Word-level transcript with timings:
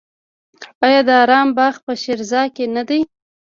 آیا 0.85 1.01
د 1.07 1.09
ارم 1.23 1.47
باغ 1.57 1.75
په 1.85 1.91
شیراز 2.01 2.33
کې 2.55 2.65
نه 2.75 2.83
دی؟ 2.89 2.99